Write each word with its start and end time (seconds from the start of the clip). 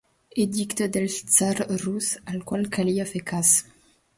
Edicte 0.43 0.87
del 0.95 1.05
tsar 1.11 1.57
rus 1.83 2.07
al 2.33 2.41
qual 2.51 2.67
calia 2.77 3.07
fer 3.13 3.23
cas. 3.35 3.53